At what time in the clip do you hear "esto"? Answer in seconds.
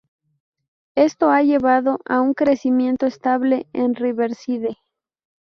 0.95-1.29